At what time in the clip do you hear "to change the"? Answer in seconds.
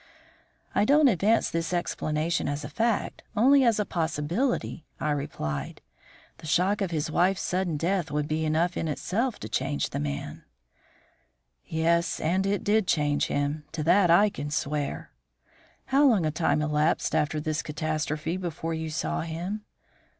9.41-9.99